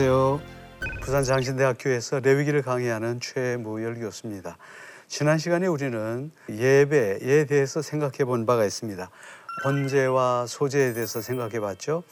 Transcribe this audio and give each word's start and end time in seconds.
안녕하세요. 0.00 0.40
부산 1.02 1.24
장신대학교에서 1.24 2.20
레위기를 2.20 2.62
강의하는 2.62 3.18
최무열 3.18 3.96
교수입니다. 3.96 4.56
지난 5.08 5.38
시간에 5.38 5.66
우리는 5.66 6.30
예배에 6.48 7.46
대해서 7.46 7.82
생각해 7.82 8.18
본 8.24 8.46
바가 8.46 8.64
있습니다. 8.64 9.10
번제와 9.64 10.46
소제에 10.46 10.92
대해서 10.92 11.20
생각해 11.20 11.58
봤죠. 11.58 12.04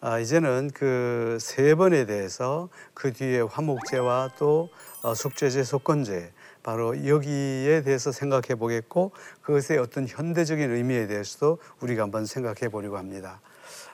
아, 0.00 0.18
이제는 0.18 0.70
그 0.72 1.36
세 1.38 1.74
번에 1.74 2.06
대해서 2.06 2.70
그 2.94 3.12
뒤에 3.12 3.42
화목제와 3.42 4.30
또 4.38 4.70
어, 5.02 5.14
속죄제, 5.14 5.64
속건제 5.64 6.32
바로 6.62 7.06
여기에 7.06 7.82
대해서 7.82 8.10
생각해 8.10 8.54
보겠고 8.58 9.12
그것의 9.42 9.78
어떤 9.80 10.08
현대적인 10.08 10.70
의미에 10.70 11.06
대해서도 11.08 11.58
우리가 11.80 12.04
한번 12.04 12.24
생각해 12.24 12.70
보려고 12.70 12.96
합니다. 12.96 13.42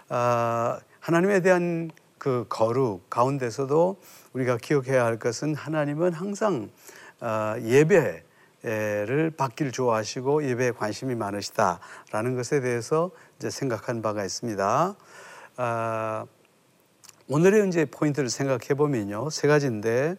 아, 0.09 0.79
하나님에 1.01 1.41
대한 1.41 1.91
그 2.21 2.45
거룩 2.51 3.09
가운데서도 3.09 3.99
우리가 4.35 4.59
기억해야 4.59 5.07
할 5.07 5.19
것은 5.19 5.55
하나님은 5.55 6.13
항상 6.13 6.71
아, 7.19 7.57
예배를 7.59 9.33
받기를 9.39 9.73
좋아하시고 9.73 10.45
예배에 10.45 10.73
관심이 10.73 11.15
많으시다라는 11.15 12.37
것에 12.37 12.61
대해서 12.61 13.11
이제 13.39 13.49
생각한 13.49 14.03
바가 14.03 14.23
있습니다. 14.23 14.95
아, 15.57 16.27
오늘의 17.27 17.69
이제 17.69 17.87
포인트를 17.87 18.29
생각해 18.29 18.75
보면요 18.77 19.31
세 19.31 19.49
가지인데 19.49 20.17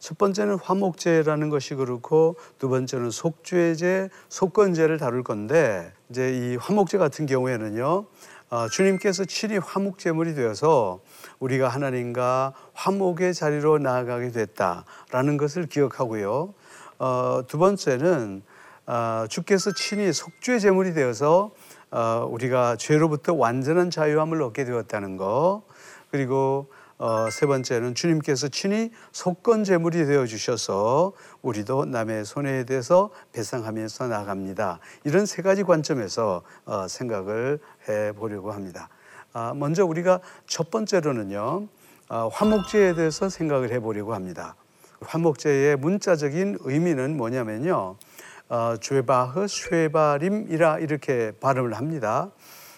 첫 0.00 0.18
번째는 0.18 0.58
화목제라는 0.58 1.48
것이 1.48 1.74
그렇고 1.76 2.34
두 2.58 2.68
번째는 2.68 3.10
속죄제, 3.10 4.10
속건제를 4.28 4.98
다룰 4.98 5.22
건데 5.22 5.92
이제 6.10 6.32
이 6.32 6.56
화목제 6.56 6.98
같은 6.98 7.26
경우에는요 7.26 7.84
어, 7.86 8.04
주님께서 8.70 9.24
친히 9.24 9.58
화목제물이 9.58 10.34
되어서 10.34 11.00
우리가 11.40 11.68
하나님과 11.68 12.54
화목의 12.74 13.34
자리로 13.34 13.78
나아가게 13.78 14.30
됐다라는 14.30 15.36
것을 15.36 15.66
기억하고요. 15.66 16.54
어, 16.98 17.42
두 17.46 17.58
번째는 17.58 18.42
어, 18.86 19.24
주께서 19.28 19.72
친히 19.72 20.12
속죄 20.12 20.58
제물이 20.58 20.94
되어서 20.94 21.50
어, 21.90 22.26
우리가 22.30 22.76
죄로부터 22.76 23.34
완전한 23.34 23.90
자유함을 23.90 24.40
얻게 24.42 24.64
되었다는 24.64 25.16
거. 25.16 25.62
그리고 26.10 26.70
어, 26.98 27.28
세 27.30 27.46
번째는 27.46 27.94
주님께서 27.94 28.48
친히 28.48 28.90
속건 29.12 29.64
제물이 29.64 30.06
되어 30.06 30.26
주셔서 30.26 31.12
우리도 31.42 31.84
남의 31.84 32.24
손해에 32.24 32.64
대해서 32.64 33.10
배상하면서 33.32 34.08
나갑니다. 34.08 34.80
이런 35.04 35.26
세 35.26 35.42
가지 35.42 35.62
관점에서 35.62 36.42
어, 36.64 36.88
생각을 36.88 37.58
해 37.88 38.12
보려고 38.12 38.52
합니다. 38.52 38.88
아, 39.34 39.52
먼저 39.54 39.84
우리가 39.84 40.20
첫 40.46 40.70
번째로는요, 40.70 41.68
어, 42.08 42.28
화목제에 42.32 42.94
대해서 42.94 43.28
생각을 43.28 43.70
해 43.70 43.80
보려고 43.80 44.14
합니다. 44.14 44.56
화목제의 45.00 45.76
문자적인 45.76 46.58
의미는 46.60 47.18
뭐냐면요, 47.18 47.96
어, 48.48 48.76
죄바흐 48.80 49.46
쉐바림이라 49.46 50.78
이렇게 50.78 51.32
발음을 51.40 51.74
합니다. 51.74 52.30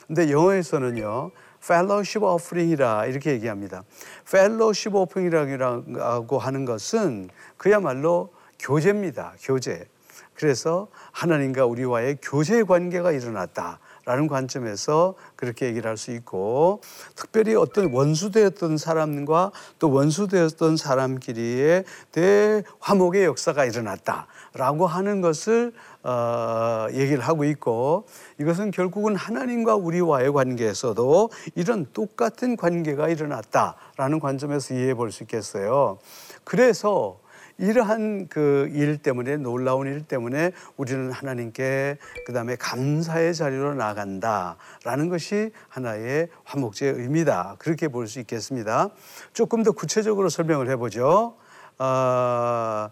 근데 0.08 0.32
영어에서는요, 0.32 1.30
fellowship 1.62 2.24
offering이라 2.24 3.06
이렇게 3.06 3.32
얘기합니다. 3.32 3.84
fellowship 4.26 4.96
offering이라고 4.96 6.38
하는 6.38 6.64
것은 6.64 7.30
그야말로 7.56 8.32
교제입니다. 8.58 9.34
교제. 9.42 9.86
그래서 10.34 10.88
하나님과 11.12 11.66
우리와의 11.66 12.18
교제 12.22 12.62
관계가 12.62 13.12
일어났다. 13.12 13.80
라는 14.08 14.26
관점에서 14.26 15.16
그렇게 15.36 15.66
얘기를 15.66 15.86
할 15.86 15.98
수 15.98 16.12
있고 16.12 16.80
특별히 17.14 17.54
어떤 17.54 17.92
원수되었던 17.92 18.78
사람과 18.78 19.52
또 19.78 19.90
원수되었던 19.90 20.78
사람끼리의 20.78 21.84
대화목의 22.12 23.24
역사가 23.24 23.66
일어났다라고 23.66 24.86
하는 24.86 25.20
것을 25.20 25.74
어, 26.08 26.86
얘기를 26.92 27.20
하고 27.20 27.44
있고 27.44 28.06
이것은 28.40 28.70
결국은 28.70 29.14
하나님과 29.14 29.76
우리와의 29.76 30.32
관계에서도 30.32 31.30
이런 31.54 31.86
똑같은 31.92 32.56
관계가 32.56 33.10
일어났다라는 33.10 34.18
관점에서 34.18 34.72
이해해 34.72 34.94
볼 34.94 35.10
수 35.12 35.22
있겠어요. 35.24 35.98
그래서 36.44 37.18
이러한 37.58 38.28
그 38.28 38.70
일 38.72 38.96
때문에 38.98 39.36
놀라운 39.36 39.86
일 39.86 40.02
때문에 40.02 40.52
우리는 40.78 41.10
하나님께 41.10 41.98
그 42.24 42.32
다음에 42.32 42.56
감사의 42.56 43.34
자리로 43.34 43.74
나간다라는 43.74 45.08
것이 45.10 45.50
하나의 45.68 46.28
화목제의 46.44 46.94
의미다 46.94 47.56
그렇게 47.58 47.88
볼 47.88 48.06
수 48.06 48.18
있겠습니다. 48.20 48.88
조금 49.34 49.62
더 49.62 49.72
구체적으로 49.72 50.30
설명을 50.30 50.70
해보죠. 50.70 51.34
어, 51.80 52.90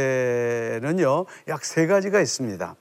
화목제는요 0.00 1.26
약 1.48 1.64
세 1.64 1.86
가지가 1.86 2.20
있습니다. 2.20 2.76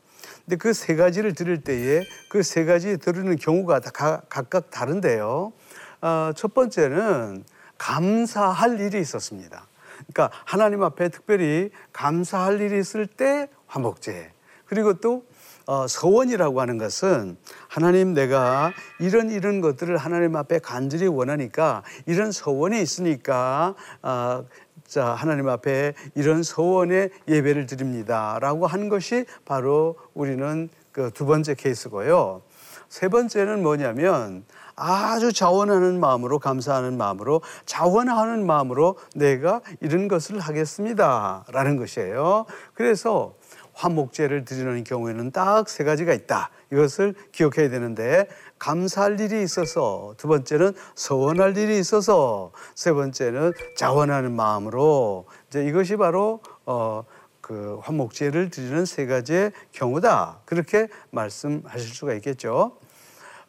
근데 0.45 0.55
그 0.57 0.73
세 0.73 0.95
가지를 0.95 1.33
들을 1.33 1.61
때에 1.61 2.03
그 2.29 2.43
세 2.43 2.65
가지 2.65 2.97
들으는 2.97 3.35
경우가 3.37 3.79
다 3.79 4.21
각각 4.29 4.69
다른데요. 4.71 5.53
어, 6.01 6.31
첫 6.35 6.53
번째는 6.53 7.43
감사할 7.77 8.79
일이 8.79 8.99
있었습니다. 8.99 9.67
그러니까 10.13 10.31
하나님 10.45 10.83
앞에 10.83 11.09
특별히 11.09 11.71
감사할 11.93 12.61
일이 12.61 12.79
있을 12.79 13.05
때 13.05 13.47
화목제. 13.67 14.31
그리고 14.65 14.93
또 14.95 15.25
어, 15.65 15.87
서원이라고 15.87 16.61
하는 16.61 16.77
것은 16.79 17.37
하나님 17.67 18.13
내가 18.15 18.73
이런 18.99 19.29
이런 19.29 19.61
것들을 19.61 19.97
하나님 19.97 20.35
앞에 20.35 20.57
간절히 20.59 21.05
원하니까 21.05 21.83
이런 22.07 22.31
서원이 22.31 22.81
있으니까 22.81 23.75
어, 24.01 24.45
자 24.89 25.13
하나님 25.13 25.47
앞에 25.47 25.93
이런 26.15 26.41
서원의 26.41 27.11
예배를 27.27 27.67
드립니다 27.67 28.39
라고 28.41 28.65
하는 28.65 28.89
것이 28.89 29.25
바로 29.45 29.95
우리는 30.15 30.67
그 30.91 31.11
두 31.11 31.25
번째 31.25 31.53
케이스고요. 31.53 32.41
세 32.89 33.07
번째는 33.07 33.61
뭐냐면 33.61 34.43
아주 34.75 35.31
자원하는 35.31 35.99
마음으로 35.99 36.39
감사하는 36.39 36.97
마음으로 36.97 37.41
자원하는 37.65 38.45
마음으로 38.45 38.97
내가 39.15 39.61
이런 39.79 40.07
것을 40.07 40.39
하겠습니다. 40.39 41.45
라는 41.51 41.77
것이에요. 41.77 42.45
그래서 42.73 43.35
화목제를 43.73 44.43
드리는 44.43 44.83
경우에는 44.83 45.31
딱 45.31 45.69
세 45.69 45.83
가지가 45.83 46.13
있다. 46.13 46.49
이것을 46.71 47.13
기억해야 47.31 47.69
되는데 47.69 48.27
감사할 48.59 49.19
일이 49.19 49.41
있어서 49.41 50.13
두 50.17 50.27
번째는 50.27 50.73
서원할 50.95 51.57
일이 51.57 51.79
있어서 51.79 52.51
세 52.75 52.91
번째는 52.91 53.53
자원하는 53.75 54.33
마음으로 54.33 55.25
이제 55.47 55.65
이것이 55.65 55.95
바로 55.95 56.41
어, 56.65 57.03
그 57.41 57.79
화목제를 57.81 58.51
드리는 58.51 58.85
세 58.85 59.07
가지의 59.07 59.53
경우다. 59.71 60.41
그렇게 60.45 60.87
말씀하실 61.09 61.95
수가 61.95 62.13
있겠죠. 62.15 62.77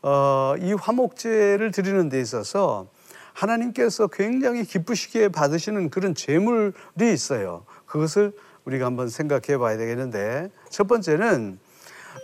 어, 0.02 0.54
이 0.58 0.72
화목제를 0.72 1.70
드리는 1.72 2.08
데 2.08 2.20
있어서 2.20 2.86
하나님께서 3.34 4.06
굉장히 4.06 4.64
기쁘시게 4.64 5.28
받으시는 5.28 5.90
그런 5.90 6.14
제물이 6.14 7.12
있어요. 7.12 7.64
그것을 7.86 8.32
우리가 8.64 8.86
한번 8.86 9.08
생각해 9.08 9.58
봐야 9.58 9.76
되겠는데 9.76 10.50
첫 10.70 10.86
번째는 10.86 11.58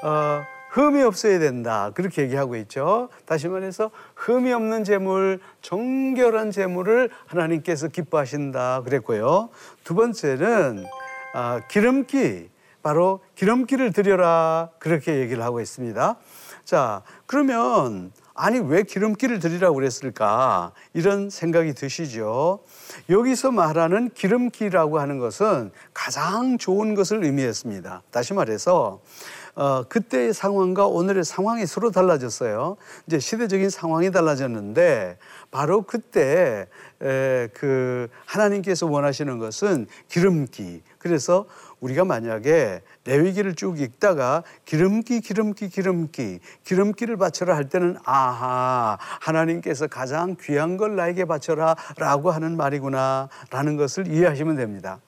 어, 0.03 0.43
흠이 0.77 1.03
없어야 1.05 1.39
된다. 1.39 1.91
그렇게 1.95 2.21
얘기하고 2.21 2.55
있죠. 2.57 3.09
다시 3.25 3.49
말해서 3.49 3.91
흠이 4.15 4.53
없는 4.53 4.85
제물, 4.85 5.41
정결한 5.63 6.51
제물을 6.51 7.09
하나님께서 7.25 7.89
기뻐하신다. 7.89 8.83
그랬고요. 8.83 9.49
두 9.85 9.95
번째는 9.95 10.85
어, 11.35 11.61
기름기, 11.71 12.51
바로 12.83 13.21
기름기를 13.37 13.95
드려라. 13.95 14.69
그렇게 14.79 15.19
얘기를 15.19 15.43
하고 15.43 15.63
있습니다. 15.63 16.17
자, 16.67 17.03
그러면 17.25 18.13
아니 18.35 18.59
왜 18.59 18.83
기름기를 18.83 19.39
드리라고 19.39 19.77
그랬을까? 19.77 20.73
이런 20.93 21.31
생각이 21.31 21.73
드시죠. 21.73 22.61
여기서 23.09 23.51
말하는 23.51 24.11
기름기라고 24.11 25.01
하는 25.01 25.19
것은 25.19 25.71
가장 25.95 26.59
좋은 26.59 26.95
것을 26.95 27.25
의미했습니다. 27.25 28.03
다시 28.11 28.35
말해서 28.35 29.01
어, 29.57 29.85
그때의 29.85 30.35
상황과 30.35 30.87
오늘의 30.87 31.25
상황이 31.25 31.65
서로 31.65 31.91
달라졌어요. 31.91 32.77
이제 33.07 33.19
시대적인 33.19 33.71
상황이 33.71 34.11
달라졌는데 34.11 35.17
바로 35.51 35.83
그때 35.83 36.67
에, 37.03 37.49
그 37.55 38.09
하나님께서 38.27 38.87
원하시는 38.87 39.39
것은 39.39 39.87
기름기. 40.09 40.83
그래서 40.99 41.47
우리가 41.81 42.05
만약에 42.05 42.83
레위기를 43.05 43.55
쭉 43.55 43.81
읽다가 43.81 44.43
기름기 44.67 45.23
기름기 45.23 45.71
기름기 45.71 46.41
기름기를 46.65 47.17
바쳐라 47.17 47.57
할 47.57 47.71
때는 47.71 47.97
아하 48.05 48.99
하나님께서 49.21 49.87
가장 49.87 50.37
귀한 50.41 50.77
걸 50.77 50.97
나에게 50.97 51.25
바쳐라라고 51.25 52.31
하는 52.31 52.59
말이구나라는 52.59 53.77
것을 53.79 54.09
이해하시면 54.09 54.57
됩니다. 54.57 55.01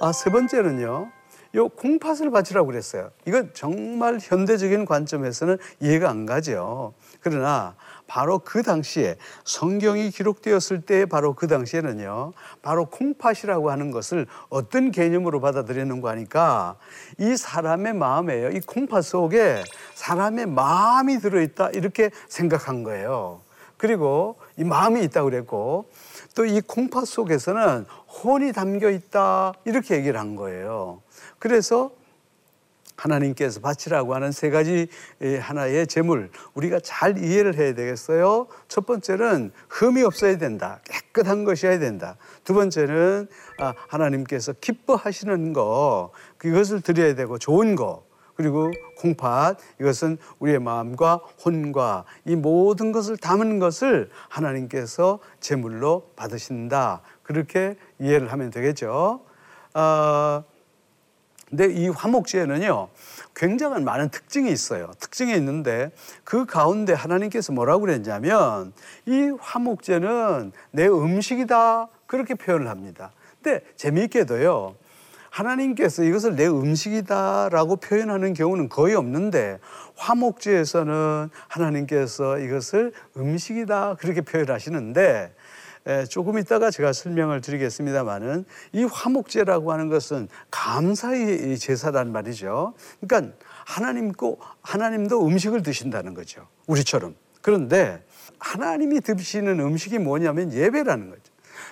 아, 0.00 0.12
세 0.12 0.30
번째는요. 0.30 1.10
요 1.54 1.68
콩팥을 1.68 2.30
바치라고 2.30 2.66
그랬어요. 2.68 3.10
이건 3.26 3.50
정말 3.54 4.18
현대적인 4.20 4.84
관점에서는 4.84 5.58
이해가 5.80 6.08
안 6.08 6.26
가죠. 6.26 6.94
그러나 7.20 7.74
바로 8.06 8.40
그 8.40 8.62
당시에 8.62 9.16
성경이 9.44 10.10
기록되었을 10.10 10.80
때 10.82 11.06
바로 11.06 11.34
그 11.34 11.46
당시에는요, 11.46 12.32
바로 12.62 12.86
콩팥이라고 12.86 13.70
하는 13.70 13.90
것을 13.90 14.26
어떤 14.48 14.90
개념으로 14.90 15.40
받아들였는가 15.40 16.10
하니까 16.10 16.76
이 17.18 17.36
사람의 17.36 17.94
마음에요. 17.94 18.50
이 18.50 18.60
콩팥 18.60 19.04
속에 19.04 19.62
사람의 19.94 20.46
마음이 20.46 21.18
들어 21.18 21.40
있다 21.40 21.70
이렇게 21.70 22.10
생각한 22.28 22.82
거예요. 22.82 23.42
그리고 23.76 24.36
이 24.56 24.64
마음이 24.64 25.02
있다고 25.04 25.30
그랬고 25.30 25.86
또 26.34 26.44
이 26.44 26.60
콩팥 26.60 27.06
속에서는 27.06 27.86
혼이 28.08 28.52
담겨 28.52 28.90
있다 28.90 29.52
이렇게 29.64 29.96
얘기를 29.96 30.18
한 30.18 30.36
거예요. 30.36 31.00
그래서 31.40 31.90
하나님께서 33.00 33.60
바치라고 33.60 34.14
하는 34.14 34.30
세 34.30 34.50
가지 34.50 34.88
하나의 35.40 35.86
제물 35.86 36.30
우리가 36.54 36.80
잘 36.80 37.18
이해를 37.18 37.56
해야 37.56 37.74
되겠어요. 37.74 38.46
첫 38.68 38.84
번째는 38.86 39.52
흠이 39.70 40.02
없어야 40.02 40.36
된다. 40.38 40.80
깨끗한 40.84 41.44
것이어야 41.44 41.78
된다. 41.78 42.16
두 42.44 42.52
번째는 42.52 43.26
아, 43.58 43.74
하나님께서 43.88 44.52
기뻐하시는 44.60 45.54
거 45.54 46.12
그것을 46.36 46.82
드려야 46.82 47.14
되고 47.14 47.38
좋은 47.38 47.74
거 47.74 48.04
그리고 48.34 48.70
콩팥 48.98 49.58
이것은 49.80 50.18
우리의 50.38 50.60
마음과 50.60 51.20
혼과 51.44 52.04
이 52.24 52.36
모든 52.36 52.92
것을 52.92 53.16
담은 53.16 53.58
것을 53.58 54.10
하나님께서 54.28 55.20
제물로 55.40 56.10
받으신다. 56.16 57.02
그렇게 57.22 57.76
이해를 57.98 58.32
하면 58.32 58.50
되겠죠. 58.50 59.20
어, 59.74 60.44
근데 61.50 61.66
이 61.66 61.88
화목제에는요, 61.88 62.88
굉장한 63.34 63.84
많은 63.84 64.08
특징이 64.10 64.50
있어요. 64.50 64.92
특징이 65.00 65.34
있는데 65.34 65.90
그 66.22 66.46
가운데 66.46 66.92
하나님께서 66.92 67.52
뭐라고 67.52 67.82
그랬냐면 67.82 68.72
이 69.06 69.32
화목제는 69.40 70.52
내 70.70 70.86
음식이다. 70.86 71.88
그렇게 72.06 72.34
표현을 72.34 72.68
합니다. 72.68 73.10
근데 73.42 73.64
재미있게도요, 73.76 74.76
하나님께서 75.30 76.02
이것을 76.02 76.36
내 76.36 76.46
음식이다라고 76.46 77.76
표현하는 77.76 78.34
경우는 78.34 78.68
거의 78.68 78.94
없는데 78.94 79.58
화목제에서는 79.96 81.30
하나님께서 81.48 82.38
이것을 82.38 82.92
음식이다 83.16 83.96
그렇게 83.98 84.20
표현하시는데 84.20 85.32
조금 86.08 86.38
있다가 86.38 86.70
제가 86.70 86.92
설명을 86.92 87.40
드리겠습니다만은 87.40 88.44
이 88.72 88.84
화목제라고 88.84 89.72
하는 89.72 89.88
것은 89.88 90.28
감사의 90.50 91.58
제사란 91.58 92.12
말이죠. 92.12 92.74
그러니까 93.00 93.34
하나님고 93.64 94.38
하나님도 94.62 95.26
음식을 95.26 95.62
드신다는 95.62 96.14
거죠. 96.14 96.46
우리처럼. 96.66 97.14
그런데 97.42 98.02
하나님이 98.38 99.00
드시는 99.00 99.60
음식이 99.60 99.98
뭐냐면 99.98 100.52
예배라는 100.52 101.10
거죠. 101.10 101.29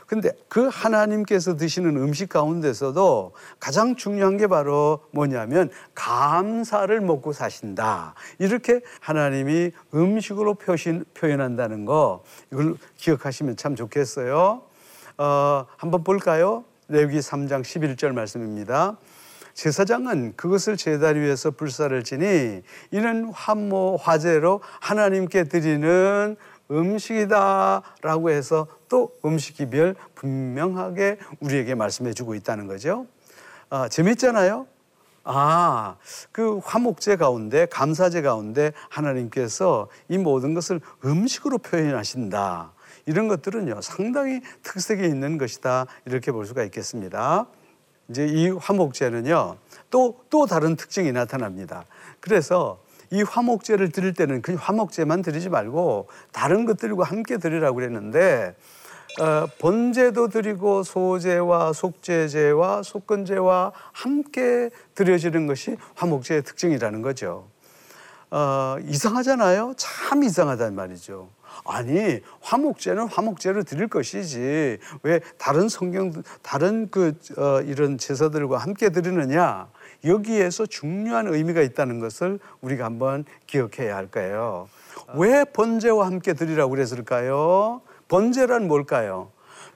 근데 0.08 0.32
그 0.49 0.69
하나님께서 0.72 1.56
드시는 1.56 1.99
음식 1.99 2.31
가운데서도 2.31 3.32
가장 3.60 3.94
중요한 3.94 4.38
게 4.38 4.46
바로 4.46 5.00
뭐냐면 5.10 5.70
감사를 5.94 6.99
먹고 7.02 7.34
사신다. 7.34 8.14
이렇게 8.38 8.81
하나님이 9.00 9.72
음식으로 9.94 10.55
표신, 10.55 11.05
표현한다는 11.12 11.84
거 11.84 12.25
이걸 12.50 12.76
기억하시면 12.96 13.58
참 13.58 13.76
좋겠어요. 13.76 14.62
어, 15.19 15.66
한번 15.76 16.02
볼까요? 16.02 16.64
레위기 16.88 17.19
3장 17.19 17.60
11절 17.60 18.12
말씀입니다. 18.12 18.96
제사장은 19.52 20.37
그것을 20.37 20.78
제단 20.78 21.16
위에서 21.16 21.50
불사를 21.50 22.02
지니 22.02 22.62
이는 22.93 23.31
화모 23.34 23.99
화제로 24.00 24.62
하나님께 24.81 25.44
드리는 25.44 26.37
음식이다라고 26.70 28.31
해서 28.31 28.66
또 28.88 29.12
음식 29.25 29.56
기별 29.56 29.94
분명하게 30.14 31.19
우리에게 31.40 31.75
말씀해 31.75 32.12
주고 32.12 32.35
있다는 32.35 32.67
거죠. 32.67 33.06
아, 33.70 33.88
재밌잖아요. 33.88 34.67
아, 35.25 35.96
그 36.32 36.58
화목제 36.64 37.17
가운데, 37.17 37.67
감사제 37.67 38.23
가운데 38.23 38.73
하나님께서 38.88 39.88
이 40.08 40.17
모든 40.17 40.55
것을 40.55 40.81
음식으로 41.05 41.58
표현하신다. 41.58 42.73
이런 43.05 43.29
것들은요, 43.29 43.81
상당히 43.82 44.40
특색이 44.62 45.05
있는 45.05 45.37
것이다. 45.37 45.87
이렇게 46.06 46.32
볼 46.32 46.46
수가 46.46 46.64
있겠습니다. 46.64 47.46
이제 48.08 48.26
이 48.26 48.49
화목제는요, 48.49 49.56
또, 49.91 50.19
또 50.31 50.46
다른 50.46 50.76
특징이 50.76 51.12
나타납니다. 51.12 51.84
그래서 52.20 52.81
이 53.10 53.22
화목제를 53.22 53.90
드릴 53.90 54.14
때는 54.14 54.43
그 54.43 54.55
화목제만 54.55 55.22
드리지 55.22 55.49
말고 55.49 56.08
다른 56.32 56.64
것들과 56.66 57.05
함께 57.05 57.38
드리라고 57.38 57.76
그랬는데 57.76 58.55
어, 59.20 59.46
번제도 59.58 60.28
드리고 60.28 60.82
소제와 60.82 61.72
속제제와 61.72 62.82
속건제와 62.82 63.72
함께 63.93 64.70
드려지는 64.94 65.46
것이 65.46 65.76
화목제의 65.96 66.43
특징이라는 66.44 67.02
거죠. 67.02 67.49
어, 68.31 68.76
이상하잖아요. 68.84 69.75
참 69.76 70.22
이상하단 70.22 70.75
말이죠. 70.75 71.31
아니 71.64 72.20
화목제는 72.40 73.08
화목제로 73.08 73.64
드릴 73.64 73.88
것이지 73.88 74.78
왜 75.02 75.20
다른 75.38 75.69
성경 75.69 76.12
다른 76.43 76.88
그 76.90 77.14
어, 77.37 77.60
이런 77.62 77.99
제사들과 77.99 78.58
함께 78.58 78.90
드리느냐 78.90 79.69
여기에서 80.05 80.67
중요한 80.67 81.27
의미가 81.27 81.61
있다는 81.62 82.00
것을 82.00 82.39
우리가 82.61 82.85
한번 82.85 83.25
기억해야 83.47 83.97
할 83.97 84.06
거예요. 84.09 84.69
왜 85.15 85.45
번제와 85.45 86.06
함께 86.06 86.35
드리라고 86.35 86.71
그랬을까요? 86.71 87.81
번제란 88.09 88.69
뭘까요? 88.69 89.31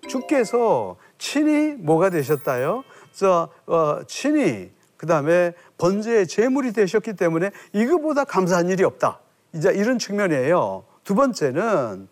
주께서 0.08 0.96
친히 1.18 1.74
뭐가 1.78 2.10
되셨다요? 2.10 2.84
저 3.12 3.48
어, 3.66 4.00
친히 4.06 4.70
그 4.96 5.06
다음에 5.06 5.52
번제의 5.78 6.28
제물이 6.28 6.72
되셨기 6.72 7.14
때문에 7.14 7.50
이거보다 7.72 8.24
감사한 8.24 8.68
일이 8.68 8.84
없다. 8.84 9.20
이제 9.52 9.72
이런 9.72 9.98
측면이에요. 9.98 10.84
두 11.04 11.14
번째는 11.14 12.08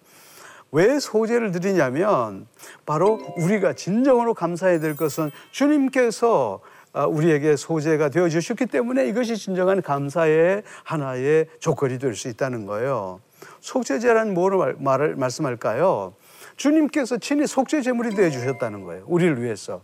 왜 0.72 0.98
소제를 1.00 1.52
드리냐면 1.52 2.46
바로 2.86 3.20
우리가 3.36 3.72
진정으로 3.74 4.34
감사해야 4.34 4.80
될 4.80 4.96
것은 4.96 5.30
주님께서 5.50 6.60
아, 6.62 6.79
우리에게 6.92 7.56
소재가 7.56 8.08
되어 8.08 8.28
주셨기 8.28 8.66
때문에 8.66 9.06
이것이 9.06 9.36
진정한 9.36 9.80
감사의 9.82 10.62
하나의 10.84 11.46
조건이 11.58 11.98
될 11.98 12.14
수 12.14 12.28
있다는 12.28 12.66
거예요. 12.66 13.20
속죄제란 13.60 14.34
뭐를 14.34 14.76
말을 14.78 15.16
말씀할까요? 15.16 16.14
주님께서 16.56 17.18
친히 17.18 17.46
속죄 17.46 17.82
제물이 17.82 18.14
되어 18.14 18.30
주셨다는 18.30 18.84
거예요. 18.84 19.04
우리를 19.06 19.40
위해서. 19.42 19.82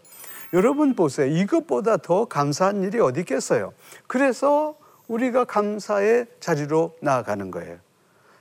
여러분 0.53 0.95
보세요. 0.95 1.27
이것보다 1.27 1.97
더 1.99 2.27
감사한 2.27 2.83
일이 2.83 3.01
어디 3.01 3.21
있겠어요? 3.21 3.73
그래서 4.07 4.77
우리가 5.09 5.45
감사의 5.45 6.27
자리로 6.41 6.97
나아가는 7.01 7.51
거예요. 7.51 7.79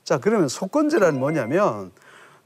자, 0.03 0.19
그러면 0.19 0.47
속건제란 0.47 1.17
뭐냐면 1.17 1.91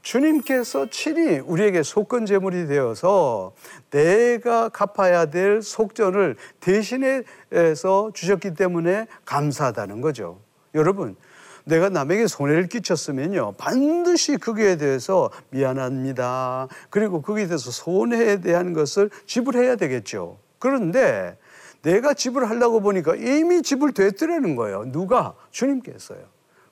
주님께서 0.02 0.88
친히 0.90 1.38
우리에게 1.38 1.82
속건 1.82 2.26
제물이 2.26 2.66
되어서 2.66 3.52
내가 3.90 4.68
갚아야 4.68 5.26
될 5.26 5.62
속전을 5.62 6.36
대신해서 6.60 8.10
주셨기 8.14 8.54
때문에 8.54 9.06
감사하다는 9.24 10.00
거죠. 10.00 10.40
여러분, 10.74 11.16
내가 11.64 11.88
남에게 11.88 12.26
손해를 12.26 12.68
끼쳤으면요. 12.68 13.52
반드시 13.58 14.38
거기에 14.38 14.76
대해서 14.76 15.30
미안합니다. 15.50 16.68
그리고 16.88 17.20
거기에 17.20 17.46
대해서 17.46 17.70
손해에 17.70 18.40
대한 18.40 18.72
것을 18.72 19.10
지불해야 19.26 19.76
되겠죠. 19.76 20.38
그런데 20.58 21.36
내가 21.82 22.14
지불하려고 22.14 22.80
보니까 22.80 23.14
이미 23.16 23.62
지불됐더라는 23.62 24.56
거예요. 24.56 24.90
누가? 24.90 25.34
주님께서요. 25.50 26.20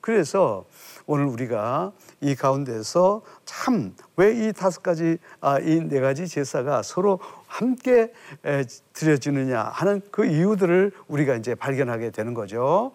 그래서 0.01 0.65
오늘 1.09 1.25
우리가 1.25 1.93
이 2.21 2.35
가운데서 2.35 3.23
참 3.47 3.95
왜 4.19 4.33
이 4.49 4.53
다섯 4.53 4.83
가지, 4.83 5.19
아, 5.41 5.59
이 5.59 5.81
네 5.89 6.01
가지 6.01 6.29
제사가 6.29 6.83
서로 6.83 7.19
함께 7.47 8.13
에, 8.45 8.65
드려지느냐 8.93 9.63
하는 9.63 10.03
그 10.11 10.27
이유들을 10.27 10.93
우리가 11.09 11.37
이제 11.37 11.55
발견하게 11.55 12.11
되는 12.11 12.35
거죠. 12.35 12.93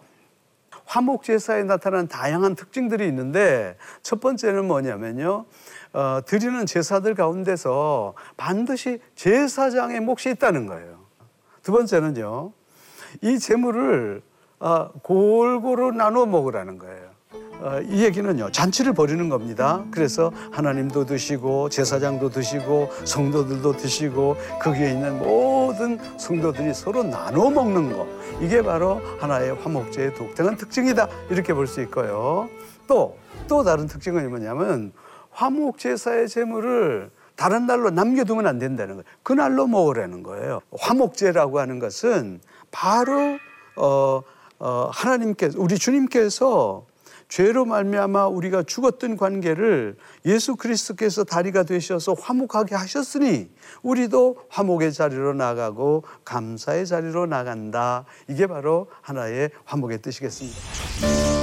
화목 0.86 1.24
제사에 1.24 1.64
나타난 1.64 2.08
다양한 2.08 2.56
특징들이 2.56 3.08
있는데 3.08 3.78
첫 4.04 4.20
번째는 4.20 4.66
뭐냐면요. 4.66 5.46
어, 5.94 6.20
드리는 6.26 6.66
제사들 6.66 7.16
가운데서 7.16 8.14
반드시 8.38 9.00
제사장의 9.16 10.02
몫이 10.02 10.30
있다는 10.30 10.68
거예요. 10.68 11.00
두 11.64 11.72
번째는요. 11.72 12.52
이 13.22 13.40
재물을 13.40 14.22
어, 14.60 14.92
골고루 15.02 15.92
나눠 15.92 16.26
먹으라는 16.26 16.78
거예요. 16.78 17.13
어, 17.64 17.80
이 17.80 18.04
얘기는요 18.04 18.52
잔치를 18.52 18.92
벌이는 18.94 19.30
겁니다. 19.30 19.86
그래서 19.90 20.34
하나님도 20.52 21.06
드시고 21.06 21.70
제사장도 21.70 22.30
드시고 22.30 22.90
성도들도 23.06 23.78
드시고 23.78 24.36
거기에 24.62 24.92
있는 24.92 25.18
모든 25.18 25.98
성도들이 26.20 26.74
서로 26.74 27.04
나눠 27.04 27.50
먹는 27.50 27.94
거 27.94 28.06
이게 28.42 28.62
바로 28.62 29.02
하나의 29.20 29.56
화목제의 29.56 30.14
독특한 30.14 30.58
특징이다 30.58 31.08
이렇게 31.30 31.54
볼 31.54 31.64
수 31.68 31.82
있고요. 31.84 32.50
또, 32.86 33.18
또 33.48 33.64
다른 33.64 33.88
특징은 33.88 34.30
뭐냐면 34.30 34.92
화목 35.32 35.78
제사의 35.78 36.28
제물을 36.28 37.10
다른 37.38 37.66
날로 37.66 37.90
남겨두면 37.90 38.46
안 38.46 38.60
된다는 38.60 38.96
거예요. 38.96 39.06
그날로 39.24 39.68
먹으라는 39.68 40.22
거예요. 40.22 40.60
화목제라고 40.78 41.60
하는 41.60 41.80
것은 41.80 42.42
바로 42.72 43.38
어, 43.78 44.22
어, 44.60 44.90
하나님께서 44.92 45.60
우리 45.60 45.80
주님께서 45.80 46.86
죄로 47.34 47.66
말미암아 47.66 48.28
우리가 48.28 48.62
죽었던 48.62 49.18
관계를 49.18 49.98
예수 50.24 50.56
그리스도께서 50.56 51.24
다리가 51.24 51.64
되셔서 51.64 52.14
화목하게 52.14 52.76
하셨으니 52.76 53.50
우리도 53.82 54.38
화목의 54.50 54.94
자리로 54.94 55.34
나가고 55.34 56.04
감사의 56.26 56.86
자리로 56.86 57.26
나간다. 57.26 58.06
이게 58.28 58.46
바로 58.46 58.86
하나의 59.02 59.50
화목의 59.66 60.04
뜻이겠습니다. 60.04 61.43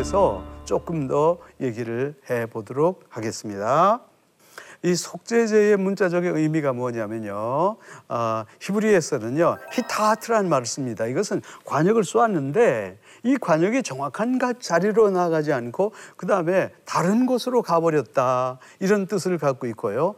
대해서 0.00 0.42
조금 0.64 1.08
더 1.08 1.36
얘기를 1.60 2.14
해 2.30 2.46
보도록 2.46 3.04
하겠습니다. 3.10 4.00
이 4.82 4.94
속죄제의 4.94 5.76
문자적인 5.76 6.38
의미가 6.38 6.72
뭐냐면요. 6.72 7.76
어, 8.08 8.44
히브리에서는요, 8.60 9.58
히타트라는 9.72 10.48
말을 10.48 10.64
씁니다. 10.64 11.04
이것은 11.04 11.42
관역을 11.66 12.04
쏘았는데 12.04 12.98
이 13.24 13.36
관역이 13.36 13.82
정확한 13.82 14.38
자리로 14.58 15.10
나가지 15.10 15.52
않고 15.52 15.92
그 16.16 16.26
다음에 16.26 16.70
다른 16.86 17.26
곳으로 17.26 17.60
가버렸다. 17.60 18.58
이런 18.78 19.06
뜻을 19.06 19.36
갖고 19.36 19.66
있고요. 19.66 20.14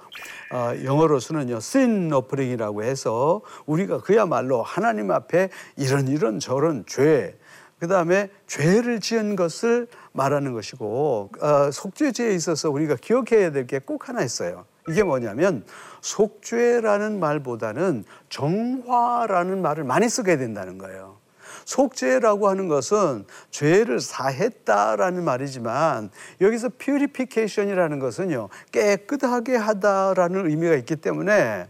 어, 0.52 0.72
영어로서는요, 0.84 1.56
sin 1.56 2.12
offering이라고 2.12 2.84
해서 2.84 3.40
우리가 3.66 3.98
그야말로 3.98 4.62
하나님 4.62 5.10
앞에 5.10 5.48
이런 5.76 6.06
이런 6.06 6.38
저런 6.38 6.84
죄, 6.86 7.36
그 7.82 7.88
다음에 7.88 8.30
죄를 8.46 9.00
지은 9.00 9.34
것을 9.34 9.88
말하는 10.12 10.52
것이고 10.52 11.30
어, 11.40 11.70
속죄죄에 11.72 12.32
있어서 12.32 12.70
우리가 12.70 12.94
기억해야 12.94 13.50
될 13.50 13.66
게 13.66 13.80
꼭 13.80 14.08
하나 14.08 14.22
있어요. 14.22 14.66
이게 14.88 15.02
뭐냐면 15.02 15.64
속죄라는 16.00 17.18
말보다는 17.18 18.04
정화라는 18.28 19.62
말을 19.62 19.82
많이 19.82 20.08
쓰게 20.08 20.36
된다는 20.36 20.78
거예요. 20.78 21.16
속죄라고 21.64 22.48
하는 22.48 22.68
것은 22.68 23.24
죄를 23.50 23.98
사했다라는 23.98 25.24
말이지만 25.24 26.10
여기서 26.40 26.68
purification이라는 26.78 27.98
것은요 27.98 28.48
깨끗하게 28.70 29.56
하다라는 29.56 30.48
의미가 30.48 30.76
있기 30.76 30.94
때문에 30.94 31.66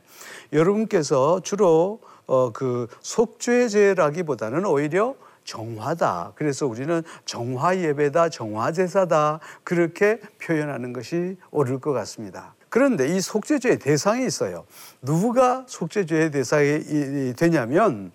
여러분께서 0.52 1.40
주로 1.40 2.00
어, 2.26 2.52
그 2.52 2.86
속죄죄라기보다는 3.00 4.66
오히려 4.66 5.14
정화다. 5.44 6.32
그래서 6.34 6.66
우리는 6.66 7.02
정화 7.24 7.76
예배다, 7.78 8.28
정화 8.28 8.72
제사다. 8.72 9.40
그렇게 9.64 10.20
표현하는 10.42 10.92
것이 10.92 11.36
옳을 11.50 11.80
것 11.80 11.92
같습니다. 11.92 12.54
그런데 12.68 13.08
이 13.08 13.20
속죄죄의 13.20 13.78
대상이 13.78 14.24
있어요. 14.24 14.64
누가 15.02 15.64
속죄죄의 15.68 16.30
대상이 16.30 17.34
되냐면 17.36 18.12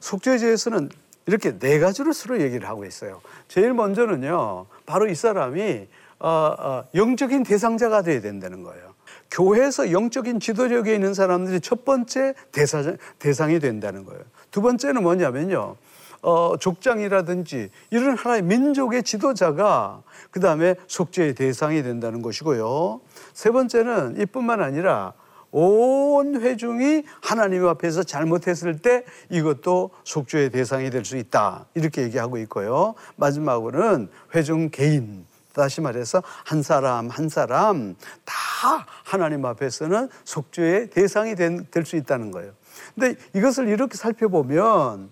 속죄죄에서는 0.00 0.88
이렇게 1.26 1.58
네 1.58 1.78
가지로 1.78 2.12
서로 2.12 2.40
얘기를 2.40 2.68
하고 2.68 2.84
있어요. 2.84 3.20
제일 3.46 3.72
먼저는요, 3.72 4.66
바로 4.84 5.06
이 5.06 5.14
사람이 5.14 5.86
어, 6.18 6.28
어, 6.28 6.84
영적인 6.94 7.44
대상자가 7.44 8.02
돼야 8.02 8.20
된다는 8.20 8.62
거예요. 8.62 8.94
교회에서 9.30 9.92
영적인 9.92 10.40
지도력에 10.40 10.94
있는 10.94 11.14
사람들이 11.14 11.60
첫 11.60 11.84
번째 11.84 12.34
대상, 12.52 12.96
대상이 13.18 13.60
된다는 13.60 14.04
거예요. 14.04 14.22
두 14.50 14.60
번째는 14.60 15.02
뭐냐면요. 15.02 15.76
어, 16.22 16.56
족장이라든지 16.58 17.70
이런 17.90 18.16
하나의 18.16 18.42
민족의 18.42 19.02
지도자가 19.02 20.02
그 20.30 20.40
다음에 20.40 20.74
속죄의 20.86 21.34
대상이 21.34 21.82
된다는 21.82 22.22
것이고요. 22.22 23.00
세 23.32 23.50
번째는 23.50 24.20
이뿐만 24.20 24.62
아니라 24.62 25.14
온 25.52 26.40
회중이 26.40 27.02
하나님 27.20 27.66
앞에서 27.66 28.02
잘못했을 28.04 28.78
때 28.78 29.04
이것도 29.30 29.90
속죄의 30.04 30.50
대상이 30.50 30.90
될 30.90 31.04
수 31.04 31.16
있다. 31.16 31.66
이렇게 31.74 32.02
얘기하고 32.02 32.38
있고요. 32.38 32.94
마지막으로는 33.16 34.08
회중 34.34 34.68
개인. 34.70 35.26
다시 35.52 35.80
말해서 35.80 36.22
한 36.44 36.62
사람 36.62 37.08
한 37.08 37.28
사람 37.28 37.96
다 38.24 38.86
하나님 39.04 39.44
앞에서는 39.44 40.08
속죄의 40.24 40.90
대상이 40.90 41.34
될 41.34 41.84
수 41.84 41.96
있다는 41.96 42.30
거예요. 42.30 42.52
근데 42.94 43.16
이것을 43.34 43.66
이렇게 43.68 43.96
살펴보면 43.96 45.10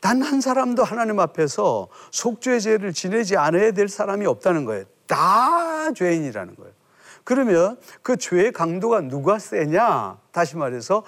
단 0.00 0.22
한 0.22 0.40
사람도 0.40 0.82
하나님 0.82 1.20
앞에서 1.20 1.88
속죄제를 2.10 2.92
지내지 2.92 3.36
않아야 3.36 3.72
될 3.72 3.88
사람이 3.88 4.26
없다는 4.26 4.64
거예요. 4.64 4.84
다 5.06 5.92
죄인이라는 5.92 6.56
거예요. 6.56 6.72
그러면 7.24 7.76
그 8.02 8.16
죄의 8.16 8.52
강도가 8.52 9.00
누가 9.02 9.38
세냐? 9.38 10.18
다시 10.32 10.56
말해서 10.56 11.04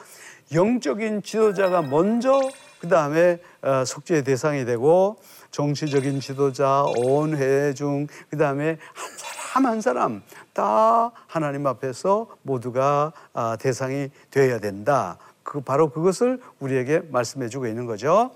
영적인 0.53 1.23
지도자가 1.23 1.83
먼저 1.83 2.41
그 2.81 2.89
다음에 2.89 3.41
어, 3.63 3.85
속죄의 3.85 4.25
대상이 4.25 4.65
되고 4.65 5.17
정치적인 5.51 6.21
지도자, 6.21 6.85
온 6.99 7.37
회중, 7.37 8.07
그 8.29 8.37
다음에 8.37 8.77
한 8.95 9.11
사람 9.17 9.67
한 9.67 9.81
사람 9.81 10.23
다 10.53 11.13
하나님 11.27 11.67
앞에서 11.67 12.27
모두가 12.43 13.13
아, 13.33 13.57
대상이 13.61 14.11
되어야 14.31 14.59
된다. 14.59 15.19
그 15.43 15.61
바로 15.61 15.91
그것을 15.91 16.41
우리에게 16.59 17.03
말씀해주고 17.11 17.67
있는 17.67 17.87
거죠. 17.87 18.31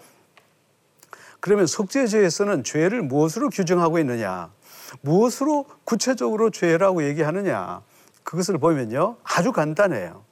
그러면 1.41 1.67
속죄죄에서는 1.67 2.65
죄를 2.65 3.03
무엇으로 3.03 3.51
규정하고 3.51 3.99
있느냐? 4.01 4.51
무엇으로 5.01 5.67
구체적으로 5.85 6.51
죄라고 6.51 7.05
얘기하느냐? 7.05 7.83
그것을 8.25 8.59
보면요. 8.59 9.17
아주 9.23 9.53
간단해요. 9.53 10.25